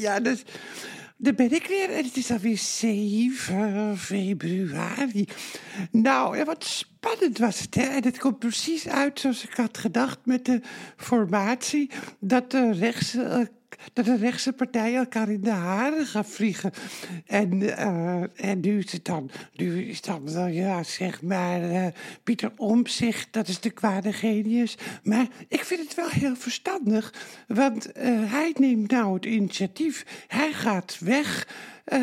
Ja, 0.00 0.20
dus, 0.20 0.42
daar 1.16 1.34
ben 1.34 1.52
ik 1.52 1.66
weer. 1.66 1.90
En 1.90 2.04
het 2.04 2.16
is 2.16 2.30
alweer 2.30 2.58
7 2.58 3.98
februari. 3.98 5.28
Nou, 5.90 6.36
ja, 6.36 6.44
wat 6.44 6.64
spannend 6.64 7.38
was 7.38 7.60
het, 7.60 7.74
hè? 7.74 7.82
En 7.82 8.04
het 8.04 8.18
komt 8.18 8.38
precies 8.38 8.88
uit 8.88 9.20
zoals 9.20 9.44
ik 9.44 9.54
had 9.54 9.78
gedacht 9.78 10.18
met 10.24 10.44
de 10.44 10.60
formatie. 10.96 11.90
Dat 12.18 12.50
de 12.50 12.72
rechtse 12.72 13.50
dat 13.92 14.04
de 14.04 14.16
rechtse 14.16 14.52
partijen 14.52 14.98
elkaar 14.98 15.28
in 15.28 15.40
de 15.40 15.50
haren 15.50 16.06
gaan 16.06 16.24
vliegen. 16.24 16.72
En, 17.26 17.60
uh, 17.60 18.22
en 18.34 18.60
nu 18.60 18.78
is 18.78 18.92
het 18.92 19.04
dan, 19.04 19.30
nu 19.56 19.84
is 19.84 20.00
dan 20.00 20.52
ja, 20.52 20.82
zeg 20.82 21.22
maar, 21.22 21.70
uh, 21.70 21.86
Pieter 22.24 22.52
Omzicht, 22.56 23.28
dat 23.32 23.48
is 23.48 23.60
de 23.60 23.70
kwade 23.70 24.12
genius. 24.12 24.76
Maar 25.02 25.26
ik 25.48 25.64
vind 25.64 25.80
het 25.80 25.94
wel 25.94 26.08
heel 26.08 26.36
verstandig, 26.36 27.14
want 27.46 27.88
uh, 27.96 28.32
hij 28.32 28.54
neemt 28.58 28.90
nou 28.90 29.14
het 29.14 29.24
initiatief. 29.24 30.24
Hij 30.26 30.52
gaat 30.52 30.96
weg. 31.00 31.46
Uh, 31.92 31.98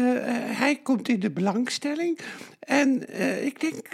hij 0.57 0.79
komt 0.83 1.09
in 1.09 1.19
de 1.19 1.29
belangstelling. 1.29 2.19
En 2.59 3.03
uh, 3.09 3.45
ik 3.45 3.59
denk 3.59 3.87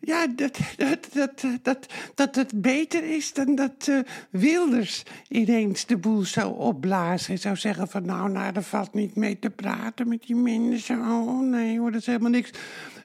ja, 0.00 0.26
dat, 0.26 0.58
dat, 0.76 1.08
dat, 1.12 1.44
dat, 1.62 1.86
dat 2.14 2.34
het 2.34 2.60
beter 2.60 3.04
is 3.04 3.32
dan 3.32 3.54
dat 3.54 3.90
Wilders 4.30 5.02
ineens 5.28 5.86
de 5.86 5.96
boel 5.96 6.24
zou 6.24 6.58
opblazen. 6.58 7.32
En 7.32 7.38
zou 7.38 7.56
zeggen 7.56 7.88
van 7.88 8.04
nou, 8.04 8.30
nou, 8.30 8.54
er 8.54 8.62
valt 8.62 8.94
niet 8.94 9.16
mee 9.16 9.38
te 9.38 9.50
praten 9.50 10.08
met 10.08 10.22
die 10.26 10.36
mensen. 10.36 10.98
Oh 10.98 11.40
nee 11.40 11.78
hoor, 11.78 11.90
dat 11.90 12.00
is 12.00 12.06
helemaal 12.06 12.30
niks. 12.30 12.50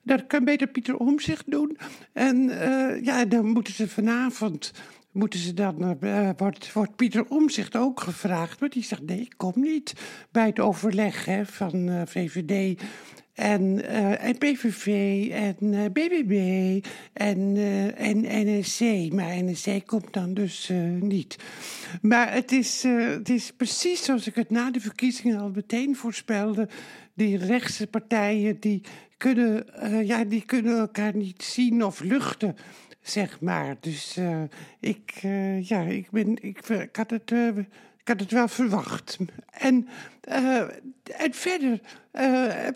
Dat 0.03 0.27
kan 0.27 0.43
beter 0.43 0.67
Pieter 0.67 0.97
Omzicht 0.97 1.51
doen. 1.51 1.77
En 2.13 2.49
ja, 3.03 3.25
dan 3.25 3.45
moeten 3.45 3.73
ze 3.73 3.87
vanavond 3.87 4.71
moeten 5.11 5.39
ze 5.39 5.53
dan, 5.53 5.97
uh, 6.02 6.29
wordt, 6.38 6.73
wordt 6.73 6.95
Pieter 6.95 7.25
Omzicht 7.29 7.75
ook 7.75 7.99
gevraagd. 7.99 8.59
Maar 8.59 8.69
die 8.69 8.83
zegt, 8.83 9.02
nee, 9.02 9.19
ik 9.19 9.33
kom 9.38 9.53
niet 9.55 9.93
bij 10.31 10.45
het 10.45 10.59
overleg 10.59 11.25
hè, 11.25 11.45
van 11.45 11.75
uh, 11.75 12.01
VVD 12.05 12.81
en, 13.33 13.61
uh, 13.61 14.23
en 14.23 14.38
PVV 14.38 14.88
en 15.31 15.91
BBB 15.91 16.85
en, 17.13 17.57
en 17.95 18.21
NSC. 18.21 19.11
Maar 19.11 19.43
NSC 19.43 19.85
komt 19.85 20.13
dan 20.13 20.33
dus 20.33 20.71
niet. 20.99 21.35
Maar 22.01 22.33
het 22.33 22.51
is, 22.51 22.83
het 22.83 23.29
is 23.29 23.51
precies 23.51 24.03
zoals 24.03 24.27
ik 24.27 24.35
het 24.35 24.49
na 24.49 24.71
de 24.71 24.79
verkiezingen 24.79 25.39
al 25.39 25.51
meteen 25.55 25.95
voorspelde. 25.95 26.67
Die 27.13 27.38
rechtse 27.38 27.88
partijen 27.88 28.59
die 28.59 28.81
kunnen, 29.17 29.66
ja, 30.05 30.23
die 30.23 30.45
kunnen 30.45 30.77
elkaar 30.77 31.16
niet 31.16 31.44
zien 31.44 31.83
of 31.83 31.99
luchten 31.99 32.55
zeg 33.02 33.42
maar. 33.42 33.75
Dus 33.80 34.17
uh, 34.17 34.44
ik, 34.80 35.19
uh, 35.25 35.67
ja, 35.67 35.81
ik, 35.81 36.11
ben, 36.11 36.44
ik, 36.44 36.67
ik, 36.67 36.95
had 36.95 37.09
het, 37.09 37.31
ik 37.97 38.08
had 38.08 38.19
het 38.19 38.31
wel 38.31 38.47
verwacht. 38.47 39.17
En, 39.52 39.88
en 41.17 41.33
verder 41.33 41.80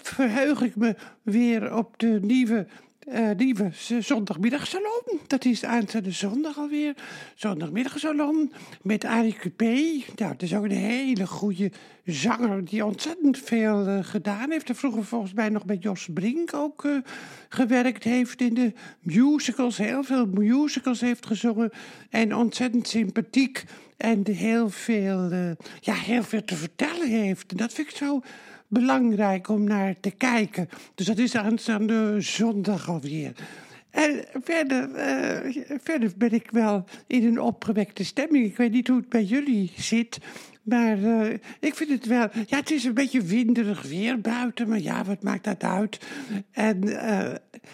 verheug 0.01 0.61
ik 0.61 0.75
me 0.75 0.95
weer 1.21 1.75
op 1.75 1.99
de 1.99 2.19
nieuwe 2.21 2.67
uh, 3.07 3.29
nieuwe 3.37 3.69
zondagmiddagsalon. 3.99 5.19
Dat 5.27 5.45
is 5.45 5.63
aanstaande 5.63 6.11
zondag 6.11 6.57
alweer. 6.57 6.95
Zondagmiddagsalon 7.35 8.51
met 8.81 9.05
Arie 9.05 9.33
Cupé. 9.33 10.03
Nou, 10.15 10.31
dat 10.31 10.41
is 10.41 10.55
ook 10.55 10.63
een 10.63 10.71
hele 10.71 11.27
goede 11.27 11.71
zanger 12.05 12.65
die 12.65 12.85
ontzettend 12.85 13.37
veel 13.37 13.87
uh, 13.87 13.99
gedaan 14.01 14.51
heeft. 14.51 14.69
En 14.69 14.75
vroeger 14.75 15.05
volgens 15.05 15.33
mij 15.33 15.49
nog 15.49 15.65
met 15.65 15.83
Jos 15.83 16.07
Brink 16.13 16.53
ook 16.53 16.83
uh, 16.83 16.97
gewerkt 17.49 18.03
heeft 18.03 18.41
in 18.41 18.53
de 18.53 18.73
musicals. 18.99 19.77
Heel 19.77 20.03
veel 20.03 20.25
musicals 20.25 21.01
heeft 21.01 21.25
gezongen. 21.25 21.71
En 22.09 22.35
ontzettend 22.35 22.87
sympathiek. 22.87 23.63
En 23.97 24.27
heel 24.31 24.69
veel, 24.69 25.29
ja, 25.79 25.93
heel 25.93 26.23
veel 26.23 26.43
te 26.43 26.55
vertellen 26.55 27.07
heeft. 27.07 27.57
Dat 27.57 27.73
vind 27.73 27.89
ik 27.89 27.95
zo 27.95 28.21
belangrijk 28.73 29.47
om 29.47 29.63
naar 29.63 29.95
te 29.99 30.11
kijken. 30.11 30.69
Dus 30.95 31.05
dat 31.05 31.17
is 31.17 31.35
aanstaande 31.35 32.21
zondag 32.21 32.89
alweer. 32.89 33.33
En 33.93 34.25
verder, 34.43 34.89
uh, 34.89 35.63
verder 35.83 36.11
ben 36.17 36.31
ik 36.31 36.51
wel 36.51 36.83
in 37.07 37.25
een 37.25 37.41
opgewekte 37.41 38.05
stemming. 38.05 38.45
Ik 38.45 38.57
weet 38.57 38.71
niet 38.71 38.87
hoe 38.87 38.97
het 38.97 39.09
bij 39.09 39.23
jullie 39.23 39.71
zit. 39.75 40.17
Maar 40.63 40.97
uh, 40.97 41.33
ik 41.59 41.75
vind 41.75 41.89
het 41.89 42.05
wel. 42.05 42.27
Ja, 42.45 42.57
het 42.57 42.71
is 42.71 42.83
een 42.83 42.93
beetje 42.93 43.21
winderig 43.21 43.81
weer 43.81 44.21
buiten. 44.21 44.67
Maar 44.67 44.79
ja, 44.79 45.03
wat 45.03 45.23
maakt 45.23 45.43
dat 45.43 45.63
uit? 45.63 45.99
En, 46.51 46.87
uh, 46.87 47.29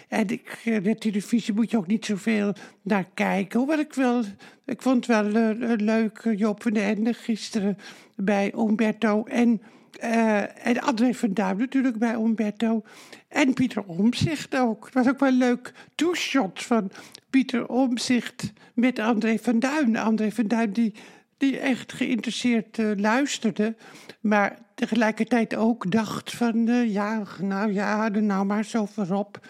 en 0.08 0.28
ik, 0.28 0.58
de 0.82 0.94
televisie 0.98 1.54
moet 1.54 1.70
je 1.70 1.76
ook 1.76 1.86
niet 1.86 2.04
zoveel 2.04 2.52
naar 2.82 3.08
kijken. 3.14 3.58
Hoewel 3.58 3.78
ik 3.78 3.94
wel. 3.94 4.22
Ik 4.66 4.82
vond 4.82 5.06
het 5.06 5.32
wel 5.32 5.54
leuk, 5.76 6.32
Job 6.36 6.62
van 6.62 6.72
de 6.72 7.14
gisteren 7.14 7.78
bij 8.16 8.52
Umberto. 8.56 9.24
En 9.24 9.60
uh, 10.04 10.66
en 10.66 10.80
André 10.80 11.14
van 11.14 11.34
Duin 11.34 11.56
natuurlijk 11.56 11.98
bij 11.98 12.14
Umberto. 12.14 12.82
En 13.28 13.54
Pieter 13.54 13.82
Omzicht 13.82 14.56
ook. 14.56 14.84
Het 14.84 14.94
was 14.94 15.08
ook 15.08 15.18
wel 15.18 15.28
een 15.28 15.38
leuk 15.38 15.72
two-shot 15.94 16.62
van 16.62 16.90
Pieter 17.30 17.68
Omzicht 17.68 18.52
met 18.74 18.98
André 18.98 19.38
van 19.38 19.58
Duin. 19.58 19.96
André 19.96 20.30
van 20.30 20.46
Duin 20.46 20.72
die, 20.72 20.94
die 21.36 21.58
echt 21.58 21.92
geïnteresseerd 21.92 22.78
uh, 22.78 22.90
luisterde. 22.96 23.76
Maar 24.20 24.58
tegelijkertijd 24.74 25.56
ook 25.56 25.90
dacht 25.90 26.32
van... 26.32 26.68
Uh, 26.68 26.92
ja, 26.92 27.22
nou 27.40 27.72
ja, 27.72 28.12
er 28.12 28.22
nou 28.22 28.44
maar 28.46 28.64
zo 28.64 28.86
voorop. 28.86 29.46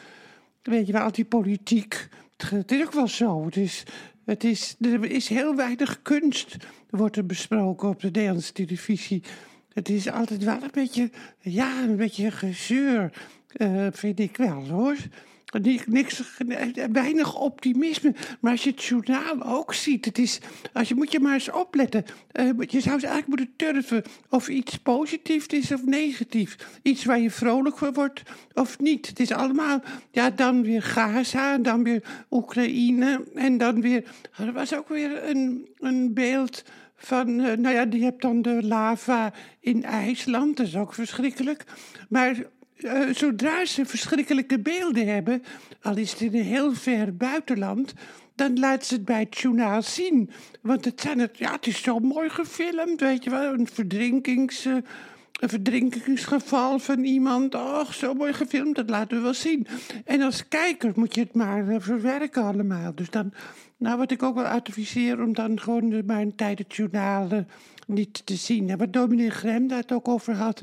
Weet 0.62 0.86
je 0.86 0.92
wel, 0.92 1.02
al 1.02 1.12
die 1.12 1.24
politiek. 1.24 2.08
Het 2.36 2.72
is 2.72 2.82
ook 2.82 2.92
wel 2.92 3.08
zo. 3.08 3.44
Het 3.44 3.56
is, 3.56 3.82
het 4.24 4.44
is, 4.44 4.76
er 4.80 5.04
is 5.04 5.28
heel 5.28 5.56
weinig 5.56 6.02
kunst 6.02 6.56
wordt 6.90 7.16
er 7.16 7.26
besproken 7.26 7.88
op 7.88 8.00
de 8.00 8.10
Nederlandse 8.10 8.52
televisie... 8.52 9.22
Het 9.72 9.88
is 9.88 10.10
altijd 10.10 10.44
wel 10.44 10.62
een 10.62 10.70
beetje, 10.72 11.10
ja, 11.38 11.82
een 11.82 11.96
beetje 11.96 12.30
gezeur, 12.30 13.12
uh, 13.56 13.86
vind 13.92 14.18
ik 14.18 14.36
wel 14.36 14.68
hoor. 14.68 14.96
Niks, 15.86 16.22
weinig 16.92 17.36
optimisme. 17.36 18.14
Maar 18.40 18.52
als 18.52 18.64
je 18.64 18.70
het 18.70 18.84
journaal 18.84 19.42
ook 19.42 19.74
ziet, 19.74 20.04
het 20.04 20.18
is, 20.18 20.38
als 20.72 20.88
je 20.88 20.94
moet 20.94 21.12
je 21.12 21.20
maar 21.20 21.32
eens 21.32 21.50
opletten. 21.50 22.04
Uh, 22.32 22.50
je 22.58 22.80
zou 22.80 23.00
eigenlijk 23.00 23.26
moeten 23.26 23.52
turven 23.56 24.02
of 24.28 24.48
iets 24.48 24.78
positiefs 24.78 25.46
is 25.46 25.72
of 25.72 25.84
negatief. 25.84 26.56
Iets 26.82 27.04
waar 27.04 27.20
je 27.20 27.30
vrolijk 27.30 27.78
van 27.78 27.92
wordt 27.92 28.22
of 28.54 28.78
niet. 28.78 29.06
Het 29.06 29.20
is 29.20 29.32
allemaal, 29.32 29.82
ja, 30.10 30.30
dan 30.30 30.62
weer 30.62 30.82
Gaza, 30.82 31.58
dan 31.58 31.82
weer 31.82 32.24
Oekraïne 32.30 33.24
en 33.34 33.58
dan 33.58 33.80
weer. 33.80 34.04
Er 34.36 34.52
was 34.52 34.74
ook 34.74 34.88
weer 34.88 35.28
een, 35.28 35.68
een 35.78 36.14
beeld 36.14 36.62
van, 37.02 37.28
uh, 37.28 37.52
nou 37.52 37.74
ja, 37.74 37.84
die 37.84 38.02
hebt 38.02 38.22
dan 38.22 38.42
de 38.42 38.62
lava 38.62 39.32
in 39.60 39.84
IJsland, 39.84 40.56
dat 40.56 40.66
is 40.66 40.76
ook 40.76 40.94
verschrikkelijk. 40.94 41.64
Maar 42.08 42.36
uh, 42.76 43.14
zodra 43.14 43.64
ze 43.64 43.86
verschrikkelijke 43.86 44.58
beelden 44.58 45.06
hebben, 45.06 45.42
al 45.82 45.96
is 45.96 46.10
het 46.10 46.20
in 46.20 46.34
een 46.34 46.44
heel 46.44 46.74
ver 46.74 47.16
buitenland, 47.16 47.94
dan 48.34 48.58
laat 48.58 48.86
ze 48.86 48.94
het 48.94 49.04
bij 49.04 49.20
het 49.20 49.38
journaal 49.38 49.82
zien. 49.82 50.30
Want 50.60 50.84
het, 50.84 51.00
zijn 51.00 51.18
het, 51.18 51.38
ja, 51.38 51.52
het 51.52 51.66
is 51.66 51.82
zo 51.82 51.98
mooi 51.98 52.28
gefilmd, 52.28 53.00
weet 53.00 53.24
je 53.24 53.30
wel, 53.30 53.52
een 53.52 53.68
verdrinkings... 53.72 54.68
een 55.40 55.48
verdrinkingsgeval 55.48 56.78
van 56.78 57.04
iemand. 57.04 57.54
Och, 57.54 57.94
zo 57.94 58.14
mooi 58.14 58.32
gefilmd, 58.32 58.76
dat 58.76 58.90
laten 58.90 59.16
we 59.16 59.22
wel 59.22 59.34
zien. 59.34 59.66
En 60.04 60.22
als 60.22 60.48
kijker 60.48 60.92
moet 60.94 61.14
je 61.14 61.20
het 61.20 61.34
maar 61.34 61.68
uh, 61.68 61.76
verwerken 61.78 62.42
allemaal. 62.42 62.94
Dus 62.94 63.10
dan, 63.10 63.32
nou 63.76 63.98
wat 63.98 64.10
ik 64.10 64.22
ook 64.22 64.34
wel 64.34 64.44
adviseer 64.44 65.22
om 65.22 65.34
dan 65.34 65.60
gewoon 65.60 66.02
maar 66.06 66.20
een 66.20 66.34
tijd 66.34 66.58
het 66.58 66.74
journaal 66.74 67.28
niet 67.86 68.26
te 68.26 68.34
zien. 68.36 68.70
En 68.70 68.78
wat 68.78 68.92
dominee 68.92 69.30
Grem 69.30 69.68
daar 69.68 69.78
het 69.78 69.92
ook 69.92 70.08
over 70.08 70.34
had, 70.34 70.62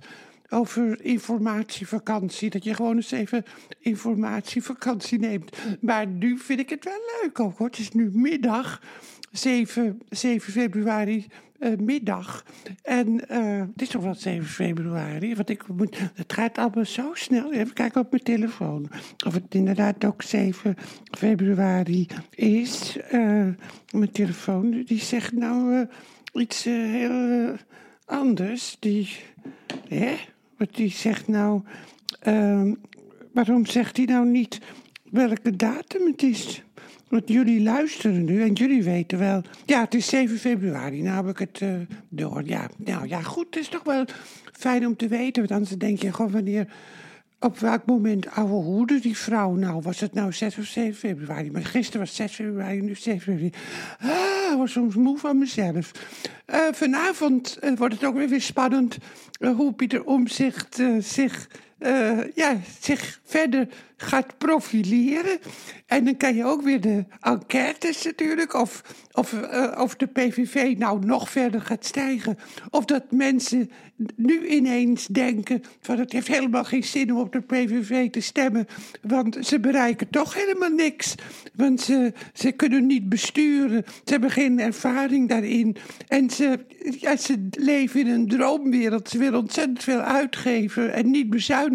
over 0.49 1.01
informatievakantie. 1.01 2.49
Dat 2.49 2.63
je 2.63 2.73
gewoon 2.73 2.95
eens 2.95 3.11
even 3.11 3.45
informatievakantie 3.79 5.19
neemt. 5.19 5.57
Maar 5.81 6.07
nu 6.07 6.37
vind 6.37 6.59
ik 6.59 6.69
het 6.69 6.83
wel 6.83 7.01
leuk 7.21 7.39
ook 7.39 7.57
hoor. 7.57 7.67
Het 7.67 7.79
is 7.79 7.91
nu 7.91 8.09
middag, 8.13 8.81
7, 9.31 10.01
7 10.09 10.51
februari 10.51 11.25
middag. 11.79 12.45
En 12.83 13.07
uh, 13.31 13.59
het 13.59 13.81
is 13.81 13.89
toch 13.89 14.03
wel 14.03 14.15
7 14.15 14.47
februari, 14.47 15.35
want 15.35 15.49
ik 15.49 15.67
moet, 15.67 15.97
het 16.13 16.33
gaat 16.33 16.57
allemaal 16.57 16.85
zo 16.85 17.09
snel. 17.13 17.53
Even 17.53 17.73
kijken 17.73 18.01
op 18.01 18.11
mijn 18.11 18.23
telefoon. 18.23 18.89
Of 19.25 19.33
het 19.33 19.55
inderdaad 19.55 20.05
ook 20.05 20.21
7 20.21 20.75
februari 21.11 22.07
is. 22.29 22.97
Uh, 23.11 23.47
mijn 23.91 24.11
telefoon 24.11 24.83
die 24.85 24.99
zegt 24.99 25.31
nou 25.31 25.87
iets 26.33 26.63
heel 26.63 27.55
anders. 28.05 28.77
Die, 28.79 29.09
hè? 29.87 30.15
Wat 30.57 30.75
die 30.75 30.91
zegt 30.91 31.27
nou. 31.27 31.61
Ehm, 32.19 32.73
waarom 33.33 33.65
zegt 33.65 33.97
hij 33.97 34.05
nou 34.05 34.27
niet 34.27 34.59
welke 35.11 35.55
datum 35.55 36.05
het 36.07 36.23
is? 36.23 36.63
Want 37.09 37.27
jullie 37.27 37.61
luisteren 37.61 38.25
nu 38.25 38.41
en 38.41 38.53
jullie 38.53 38.83
weten 38.83 39.19
wel. 39.19 39.41
Ja, 39.65 39.81
het 39.81 39.93
is 39.93 40.07
7 40.07 40.37
februari. 40.37 41.01
Nou 41.01 41.15
heb 41.15 41.39
ik 41.39 41.39
het 41.39 41.61
uh, 41.61 41.69
door. 42.09 42.41
Ja, 42.45 42.69
nou 42.77 43.07
ja, 43.07 43.21
goed. 43.21 43.45
Het 43.45 43.55
is 43.55 43.67
toch 43.67 43.83
wel 43.83 44.05
fijn 44.51 44.87
om 44.87 44.95
te 44.95 45.07
weten. 45.07 45.41
Want 45.41 45.53
anders 45.59 45.77
denk 45.77 46.01
je 46.01 46.13
gewoon 46.13 46.31
wanneer 46.31 46.67
op 47.39 47.59
welk 47.59 47.85
moment 47.85 48.29
ouwe 48.29 48.63
hoede 48.63 48.99
die 48.99 49.17
vrouw 49.17 49.53
nou? 49.53 49.81
Was 49.81 49.99
het 49.99 50.13
nou 50.13 50.33
6 50.33 50.57
of 50.57 50.65
7 50.65 50.95
februari? 50.95 51.51
Maar 51.51 51.65
gisteren 51.65 51.99
was 51.99 52.15
6 52.15 52.35
februari, 52.35 52.81
nu 52.81 52.95
7 52.95 53.19
februari. 53.19 53.53
Ah, 53.99 54.51
ik 54.51 54.57
was 54.57 54.71
soms 54.71 54.95
moe 54.95 55.17
van 55.17 55.37
mezelf. 55.37 55.91
Uh, 56.47 56.59
vanavond 56.71 57.57
uh, 57.63 57.77
wordt 57.77 57.93
het 57.93 58.03
ook 58.03 58.15
weer, 58.15 58.29
weer 58.29 58.41
spannend 58.41 58.97
hoe 59.55 59.73
Pieter 59.73 60.05
Omzicht 60.05 60.81
zich, 60.99 61.47
ja, 62.33 62.57
zich 62.79 63.19
verder 63.23 63.67
gaat 63.97 64.37
profileren. 64.37 65.39
En 65.85 66.05
dan 66.05 66.17
kan 66.17 66.35
je 66.35 66.45
ook 66.45 66.61
weer 66.61 66.81
de 66.81 67.05
enquêtes 67.19 68.03
natuurlijk, 68.03 68.53
of, 68.53 68.83
of, 69.11 69.35
of 69.77 69.95
de 69.95 70.05
PVV 70.05 70.75
nou 70.77 71.05
nog 71.05 71.29
verder 71.29 71.61
gaat 71.61 71.85
stijgen. 71.85 72.37
Of 72.69 72.85
dat 72.85 73.11
mensen 73.11 73.71
nu 74.15 74.47
ineens 74.47 75.07
denken 75.07 75.61
van 75.81 75.99
het 75.99 76.11
heeft 76.11 76.27
helemaal 76.27 76.63
geen 76.63 76.83
zin 76.83 77.13
om 77.13 77.19
op 77.19 77.31
de 77.31 77.41
PVV 77.41 78.09
te 78.09 78.21
stemmen, 78.21 78.67
want 79.01 79.37
ze 79.41 79.59
bereiken 79.59 80.09
toch 80.09 80.33
helemaal 80.33 80.69
niks. 80.69 81.15
Want 81.55 81.81
ze, 81.81 82.13
ze 82.33 82.51
kunnen 82.51 82.85
niet 82.85 83.09
besturen, 83.09 83.83
ze 83.85 84.11
hebben 84.11 84.31
geen 84.31 84.59
ervaring 84.59 85.29
daarin. 85.29 85.75
En 86.07 86.29
ze, 86.29 86.59
ja, 86.99 87.15
ze 87.15 87.47
leven 87.51 87.99
in 87.99 88.07
een 88.07 88.27
droomwereld, 88.27 89.09
ze 89.09 89.17
willen 89.17 89.39
ontzettend 89.39 89.83
veel 89.83 89.99
uitgeven 89.99 90.93
en 90.93 91.11
niet 91.11 91.29
bezuinigen. 91.29 91.66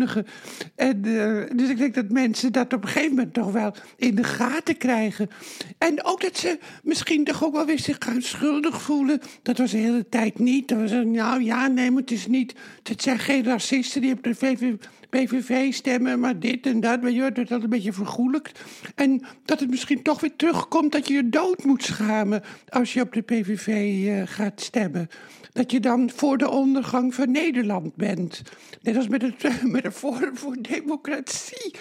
En, 0.75 1.07
uh, 1.07 1.43
dus 1.55 1.69
ik 1.69 1.79
denk 1.79 1.95
dat 1.95 2.09
mensen 2.09 2.53
dat 2.53 2.73
op 2.73 2.83
een 2.83 2.89
gegeven 2.89 3.15
moment 3.15 3.35
toch 3.35 3.53
wel 3.53 3.75
in 3.97 4.15
de 4.15 4.25
gaten 4.25 4.77
krijgen. 4.77 5.31
En 5.79 6.05
ook 6.05 6.21
dat 6.21 6.37
ze 6.39 6.59
misschien 6.83 7.25
toch 7.25 7.45
ook 7.45 7.55
wel 7.55 7.67
weer 7.67 7.79
zich 7.79 7.99
schuldig 8.19 8.83
voelen. 8.83 9.21
Dat 9.43 9.59
was 9.59 9.71
de 9.71 9.77
hele 9.77 10.09
tijd 10.09 10.39
niet. 10.39 10.69
Dat 10.69 10.79
was 10.79 10.91
nou 10.91 11.43
ja, 11.43 11.67
nee, 11.67 11.91
maar 11.91 12.01
het 12.01 12.11
is 12.11 12.27
niet. 12.27 12.55
Het 12.83 13.03
zijn 13.03 13.19
geen 13.19 13.45
racisten 13.45 14.01
die 14.01 14.13
op 14.13 14.23
de 14.23 14.35
VVV 14.35 14.75
PVV 15.19 15.73
stemmen, 15.73 16.21
maar 16.21 16.39
dit 16.39 16.67
en 16.67 16.81
dat. 16.81 17.01
Weet 17.01 17.15
je, 17.15 17.33
dat 17.33 17.49
dat 17.49 17.63
een 17.63 17.69
beetje 17.69 17.93
vergoelijkt. 17.93 18.61
En 18.95 19.23
dat 19.45 19.61
het 19.61 19.71
misschien 19.71 20.03
toch 20.03 20.21
weer 20.21 20.37
terugkomt 20.37 20.93
dat 20.93 21.09
je 21.09 21.15
je 21.15 21.29
dood 21.29 21.65
moet 21.65 21.83
schamen 21.83 22.43
als 22.69 22.93
je 22.93 23.01
op 23.01 23.13
de 23.13 23.23
PVV 23.23 23.67
uh, 23.69 24.23
gaat 24.25 24.61
stemmen 24.61 25.09
dat 25.53 25.71
je 25.71 25.81
dan 25.81 26.11
voor 26.11 26.39
de 26.39 26.51
ondergang 26.51 27.15
van 27.15 27.31
Nederland 27.31 27.95
bent. 27.97 28.43
Net 28.83 28.97
als 28.97 29.09
met 29.09 29.23
het, 29.23 29.63
met 29.73 29.83
het 29.83 29.95
Forum 29.95 30.37
voor 30.37 30.57
Democratie. 30.61 31.75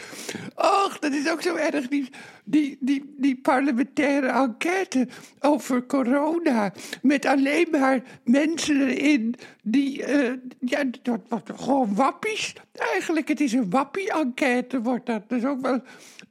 Och, 0.55 0.99
dat 0.99 1.13
is 1.13 1.29
ook 1.29 1.41
zo 1.41 1.55
erg, 1.55 1.87
die, 1.87 2.09
die, 2.43 2.77
die, 2.79 3.13
die 3.17 3.39
parlementaire 3.41 4.27
enquête 4.27 5.07
over 5.39 5.85
corona. 5.85 6.73
Met 7.01 7.25
alleen 7.25 7.67
maar 7.71 8.01
mensen 8.23 8.87
erin 8.87 9.35
die, 9.63 10.07
uh, 10.07 10.31
ja, 10.59 10.83
dat, 11.01 11.19
wat, 11.27 11.49
gewoon 11.55 11.95
wappies. 11.95 12.53
Eigenlijk, 12.75 13.20
het 13.27 13.39
is 13.39 13.53
een 13.53 13.69
wappie-enquête, 13.69 14.81
wordt 14.81 15.05
dat. 15.05 15.21
Is 15.27 15.45
ook 15.45 15.61
wel 15.61 15.81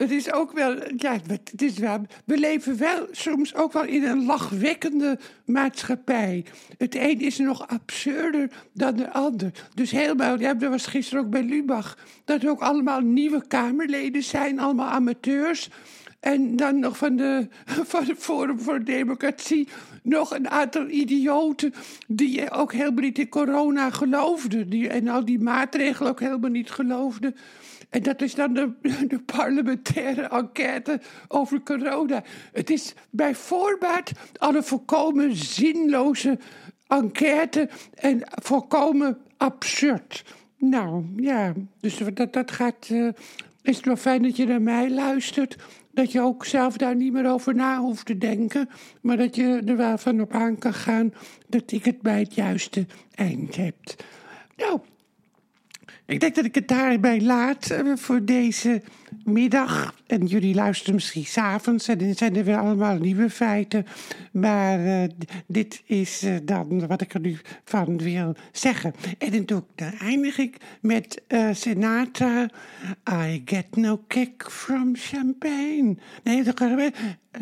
het 0.00 0.10
is 0.10 0.32
ook 0.32 0.52
wel, 0.52 0.76
ja, 0.96 1.18
het 1.26 1.62
is 1.62 1.78
we 2.24 2.38
leven 2.38 2.78
wel 2.78 3.06
soms 3.10 3.54
ook 3.54 3.72
wel 3.72 3.84
in 3.84 4.04
een 4.04 4.24
lachwekkende 4.24 5.18
maatschappij. 5.44 6.44
Het 6.78 6.94
een 6.94 7.20
is 7.20 7.38
nog 7.38 7.68
absurder 7.68 8.50
dan 8.72 8.96
de 8.96 9.12
ander. 9.12 9.52
Dus 9.74 9.90
helemaal, 9.90 10.38
ja, 10.38 10.54
dat 10.54 10.70
was 10.70 10.86
gisteren 10.86 11.24
ook 11.24 11.30
bij 11.30 11.42
Lubach, 11.42 11.98
dat 12.24 12.42
er 12.42 12.50
ook 12.50 12.60
allemaal 12.60 13.00
nieuwe 13.00 13.46
Kamerleden 13.46 14.22
zijn, 14.22 14.58
allemaal 14.58 14.88
amateurs. 14.88 15.68
En 16.20 16.56
dan 16.56 16.78
nog 16.78 16.96
van, 16.96 17.16
de, 17.16 17.48
van 17.92 18.04
het 18.04 18.18
Forum 18.18 18.60
voor 18.60 18.84
Democratie 18.84 19.68
nog 20.02 20.34
een 20.34 20.50
aantal 20.50 20.88
idioten 20.88 21.74
die 22.06 22.50
ook 22.50 22.72
helemaal 22.72 23.02
niet 23.02 23.18
in 23.18 23.28
corona 23.28 23.90
geloofden. 23.90 24.68
Die, 24.68 24.88
en 24.88 25.08
al 25.08 25.24
die 25.24 25.40
maatregelen 25.40 26.10
ook 26.10 26.20
helemaal 26.20 26.50
niet 26.50 26.70
geloofden. 26.70 27.36
En 27.90 28.02
dat 28.02 28.22
is 28.22 28.34
dan 28.34 28.54
de, 28.54 29.20
parlementaire 29.26 30.22
enquête 30.22 31.00
over 31.28 31.62
corona. 31.62 32.22
Het 32.52 32.70
is 32.70 32.94
bij 33.10 33.34
voorbaat 33.34 34.10
al 34.36 34.54
een 34.54 34.64
volkomen 34.64 35.36
zinloze 35.36 36.38
enquête 36.86 37.68
en 37.94 38.22
volkomen 38.42 39.18
absurd. 39.36 40.24
Nou 40.60 41.04
ja, 41.16 41.52
dus 41.80 42.02
dat, 42.14 42.32
dat 42.32 42.50
gaat. 42.50 42.88
Uh, 42.92 43.08
is 43.62 43.76
het 43.76 43.84
wel 43.84 43.96
fijn 43.96 44.22
dat 44.22 44.36
je 44.36 44.46
naar 44.46 44.62
mij 44.62 44.90
luistert. 44.90 45.56
Dat 45.92 46.12
je 46.12 46.20
ook 46.20 46.44
zelf 46.44 46.76
daar 46.76 46.96
niet 46.96 47.12
meer 47.12 47.30
over 47.30 47.54
na 47.54 47.78
hoeft 47.78 48.06
te 48.06 48.18
denken. 48.18 48.68
Maar 49.00 49.16
dat 49.16 49.36
je 49.36 49.62
er 49.66 49.76
wel 49.76 49.98
van 49.98 50.20
op 50.20 50.32
aan 50.32 50.58
kan 50.58 50.74
gaan 50.74 51.14
dat 51.48 51.72
ik 51.72 51.84
het 51.84 52.00
bij 52.00 52.18
het 52.18 52.34
juiste 52.34 52.86
eind 53.14 53.56
heb. 53.56 53.74
Nou, 54.56 54.80
ik 56.06 56.20
denk 56.20 56.34
dat 56.34 56.44
ik 56.44 56.54
het 56.54 56.68
daarbij 56.68 57.20
laat 57.20 57.70
uh, 57.70 57.96
voor 57.96 58.24
deze 58.24 58.82
middag. 59.24 59.94
En 60.06 60.26
jullie 60.26 60.54
luisteren 60.54 60.94
misschien 60.94 61.24
s'avonds 61.24 61.88
en 61.88 61.98
dan 61.98 62.14
zijn 62.14 62.36
er 62.36 62.44
weer 62.44 62.58
allemaal 62.58 62.96
nieuwe 62.96 63.30
feiten. 63.30 63.86
Maar 64.32 64.80
uh, 64.80 65.02
dit 65.46 65.82
is 65.86 66.24
uh, 66.24 66.36
dan 66.42 66.86
wat 66.86 67.00
ik 67.00 67.14
er 67.14 67.20
nu 67.20 67.38
van 67.64 67.98
wil 67.98 68.34
zeggen. 68.52 68.94
En 69.18 69.46
dan, 69.46 69.64
dan 69.74 69.92
eindig 69.92 70.38
ik 70.38 70.56
met 70.80 71.22
Sinatra. 71.52 72.48
I 73.10 73.42
get 73.44 73.76
no 73.76 74.00
kick 74.06 74.44
from 74.48 74.96
champagne. 74.96 75.96
Nee, 76.24 76.42
dan 76.42 76.56
gaan 76.56 76.76
we... 76.76 76.92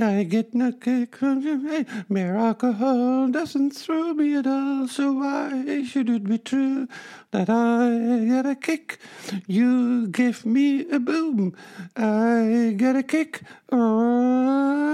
I 0.01 0.27
get 0.31 0.53
no 0.53 0.73
kick 0.73 1.17
from 1.17 1.43
champagne. 1.43 1.87
Mere 2.09 2.37
alcohol 2.37 3.31
doesn't 3.31 3.71
throw 3.71 4.13
me 4.13 4.37
at 4.37 4.47
all. 4.47 4.87
So 4.87 5.13
why 5.13 5.83
should 5.83 6.11
it 6.11 6.25
be 6.25 6.39
true 6.39 6.87
that 7.31 7.49
I 7.49 8.27
get 8.27 8.47
a 8.47 8.55
kick? 8.55 8.99
You 9.47 10.09
give 10.11 10.45
me 10.45 10.87
a 10.93 10.99
boom. 10.99 11.55
I 11.99 12.75
get 12.77 12.95
a 12.95 13.03
kick 13.03 13.41
out 13.67 14.89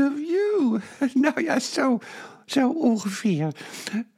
of 0.00 0.12
you. 0.18 0.80
Nou 1.14 1.42
ja, 1.42 1.58
zo, 1.58 1.98
zo 2.46 2.68
ongeveer. 2.68 3.54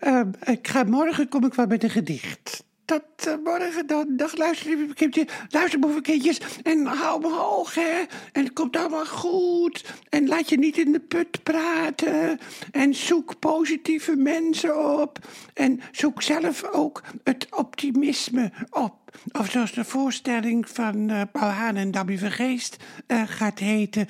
Uh, 0.01 0.21
ik 0.45 0.69
ga, 0.69 0.83
morgen 0.83 1.29
kom 1.29 1.45
ik 1.45 1.55
wel 1.55 1.67
met 1.67 1.83
een 1.83 1.91
gedicht 1.91 2.65
tot 2.85 3.27
uh, 3.29 3.35
morgen 3.45 3.87
dan. 3.87 4.07
Dag, 4.09 4.37
luister, 4.37 4.77
lieve 4.77 4.95
kindje. 4.95 5.27
Luister, 5.49 5.79
boevenkindjes. 5.79 6.41
En 6.63 6.87
hou 6.87 7.21
me 7.21 7.33
hoog, 7.33 7.75
hè. 7.75 8.05
En 8.33 8.45
het 8.45 8.53
komt 8.53 8.77
allemaal 8.77 9.07
goed. 9.07 9.85
Laat 10.33 10.49
je 10.49 10.59
niet 10.59 10.79
in 10.79 10.93
de 10.93 11.01
put 11.01 11.43
praten. 11.43 12.39
En 12.71 12.95
zoek 12.95 13.39
positieve 13.39 14.17
mensen 14.17 15.01
op. 15.01 15.19
En 15.55 15.81
zoek 15.91 16.23
zelf 16.23 16.65
ook 16.73 17.03
het 17.25 17.47
optimisme 17.51 18.53
op. 18.71 18.95
Of 19.33 19.51
zoals 19.51 19.73
de 19.73 19.85
voorstelling 19.85 20.69
van 20.69 21.11
uh, 21.11 21.21
Paul 21.33 21.51
Haan 21.51 21.77
en 21.77 21.91
Dabby 21.91 22.17
Vergeest 22.17 22.77
uh, 23.09 23.23
gaat 23.27 23.59
heten. 23.59 24.07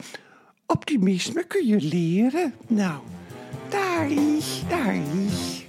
Optimisme 0.66 1.44
kun 1.44 1.66
je 1.66 1.80
leren. 1.80 2.54
Nou, 2.66 3.00
daar 3.68 4.10
is, 4.10 4.62
daar 4.68 4.94
is. 4.94 5.66